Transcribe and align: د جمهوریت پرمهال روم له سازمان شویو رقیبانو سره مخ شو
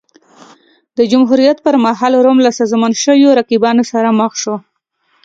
د 0.97 0.99
جمهوریت 1.11 1.57
پرمهال 1.65 2.13
روم 2.25 2.37
له 2.45 2.51
سازمان 2.59 2.91
شویو 3.03 3.37
رقیبانو 3.39 3.83
سره 3.91 4.09
مخ 4.19 4.31
شو 4.41 4.55